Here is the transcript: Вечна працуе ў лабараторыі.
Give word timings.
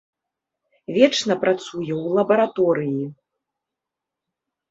Вечна 0.95 1.33
працуе 1.43 1.83
ў 1.83 2.13
лабараторыі. 2.17 3.03